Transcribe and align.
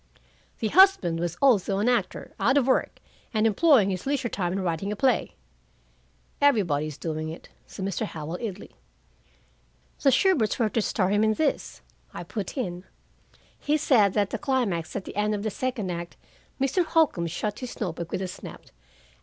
"'The 0.57 0.69
husband 0.69 1.19
was 1.19 1.37
also 1.43 1.77
an 1.77 1.87
actor, 1.87 2.33
out 2.39 2.57
of 2.57 2.65
work, 2.65 2.97
and 3.35 3.45
employing 3.45 3.91
his 3.91 4.07
leisure 4.07 4.29
time 4.29 4.51
in 4.51 4.59
writing 4.61 4.91
a 4.91 4.95
play.'" 4.95 5.35
"Everybody's 6.41 6.97
doing 6.97 7.29
it," 7.29 7.49
said 7.67 7.85
Mr. 7.85 8.07
Howell 8.07 8.39
idly. 8.41 8.71
"The 10.01 10.09
Shuberts 10.09 10.57
were 10.57 10.69
to 10.69 10.81
star 10.81 11.09
him 11.09 11.23
in 11.23 11.35
this," 11.35 11.83
I 12.15 12.23
put 12.23 12.57
in. 12.57 12.83
"He 13.59 13.77
said 13.77 14.13
that 14.13 14.31
the 14.31 14.39
climax 14.39 14.95
at 14.95 15.05
the 15.05 15.15
end 15.15 15.35
of 15.35 15.43
the 15.43 15.51
second 15.51 15.91
act" 15.91 16.17
Mr. 16.59 16.83
Holcombe 16.83 17.27
shut 17.27 17.59
his 17.59 17.79
note 17.79 17.97
book 17.97 18.11
with 18.11 18.23
a 18.23 18.27
snap. 18.27 18.61